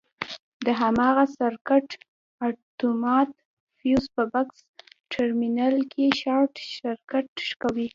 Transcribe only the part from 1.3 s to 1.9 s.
سرکټ